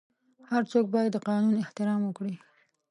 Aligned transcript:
هر 0.51 0.63
څوک 0.71 0.85
باید 0.95 1.11
د 1.13 1.17
قانون 1.27 1.55
احترام 1.63 2.01
وکړي. 2.05 2.35